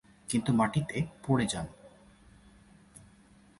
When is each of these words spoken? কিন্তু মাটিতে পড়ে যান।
কিন্তু 0.29 0.51
মাটিতে 0.53 0.97
পড়ে 1.27 1.45
যান। 1.45 1.67